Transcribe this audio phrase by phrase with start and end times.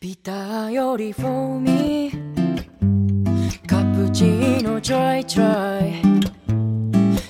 [0.00, 3.66] ビターよりフォーミー。
[3.66, 6.02] カプチーノトライトライ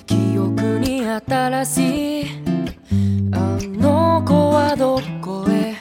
[0.05, 2.25] 記憶に新しい。
[3.31, 5.75] あの子はどこへ。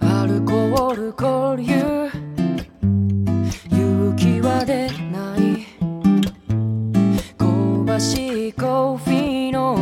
[0.00, 2.10] アルコール交流
[3.70, 5.66] 勇気は出ない。
[7.38, 7.46] 香
[7.84, 9.81] ばしいコーヒーの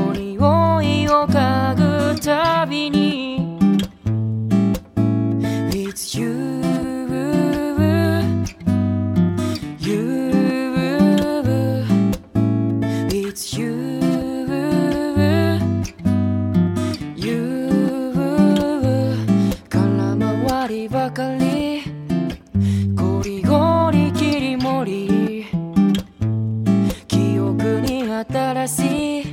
[28.60, 29.24] らしい。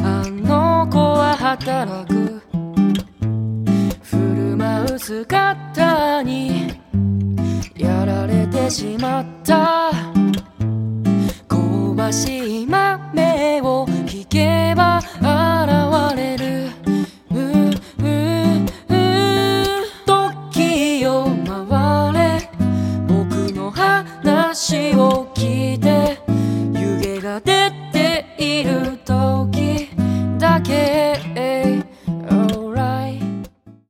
[0.00, 2.40] あの子は働く。
[4.02, 6.68] 振る舞う姿に
[7.76, 9.90] やられてしまった。
[11.48, 15.00] 香ばしい豆を引けば